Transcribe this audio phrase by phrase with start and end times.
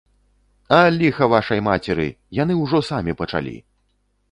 [0.77, 2.07] А, ліха вашай мацеры,
[2.41, 3.57] яны ўжо самі пачалі.